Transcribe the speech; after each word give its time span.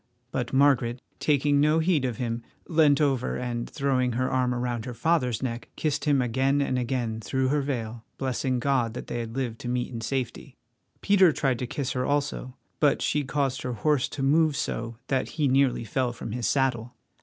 But 0.31 0.51
Margaret, 0.51 0.99
taking 1.19 1.61
no 1.61 1.77
heed 1.77 2.05
of 2.05 2.17
him, 2.17 2.41
leant 2.67 2.99
over 2.99 3.35
and, 3.37 3.69
throwing 3.69 4.13
her 4.13 4.31
arm 4.31 4.51
around 4.51 4.85
her 4.85 4.95
father's 4.95 5.43
neck, 5.43 5.69
kissed 5.75 6.05
him 6.05 6.23
again 6.23 6.59
and 6.59 6.79
again 6.79 7.19
through 7.21 7.49
her 7.49 7.61
veil, 7.61 8.03
blessing 8.17 8.57
God 8.59 8.95
that 8.95 9.05
they 9.05 9.19
had 9.19 9.35
lived 9.35 9.59
to 9.59 9.69
meet 9.69 9.91
in 9.93 10.01
safety. 10.01 10.55
Peter 11.01 11.31
tried 11.31 11.59
to 11.59 11.67
kiss 11.67 11.91
her 11.91 12.03
also; 12.03 12.57
but 12.79 12.99
she 13.03 13.23
caused 13.23 13.61
her 13.61 13.73
horse 13.73 14.09
to 14.09 14.23
move 14.23 14.55
so 14.55 14.97
that 15.05 15.29
he 15.37 15.47
nearly 15.47 15.83
fell 15.83 16.11
from 16.11 16.31
his 16.31 16.47
saddle. 16.47 16.95